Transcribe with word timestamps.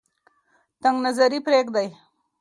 تنگ 0.81 0.95
نظري 1.05 1.39
پریږدئ. 1.47 1.87